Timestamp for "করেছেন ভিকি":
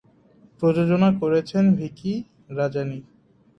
1.21-2.13